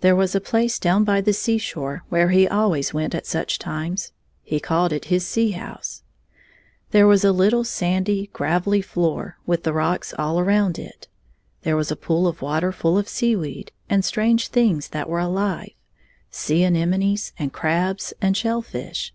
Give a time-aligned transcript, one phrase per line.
[0.00, 3.26] There was a place down by the sea shore where 32 he always .went at
[3.26, 4.10] such tunes;
[4.42, 6.02] he called it his sea house.
[6.92, 11.08] There was a httle sandy, gravelly floor, with the rocks all around it.
[11.60, 15.20] There was a pool of water full of sea weed, and strange things that were
[15.20, 15.74] aUve—
[16.30, 19.12] sea anemones and crahs and shell fish.